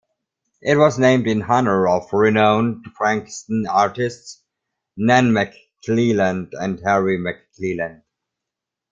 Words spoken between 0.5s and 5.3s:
It was named in honour of renowned Frankston artists, Nan